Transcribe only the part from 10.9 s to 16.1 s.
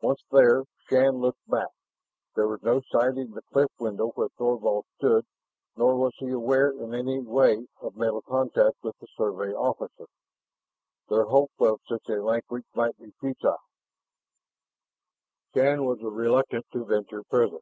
their hope of such a linkage might be futile. Shann was